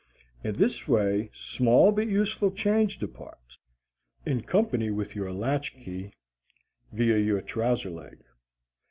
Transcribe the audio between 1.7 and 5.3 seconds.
but useful change departs, in company with